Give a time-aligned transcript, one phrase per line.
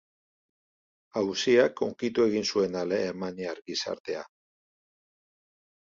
[1.21, 4.29] Auziak hunkitu egin zuen alemaniar gizartea.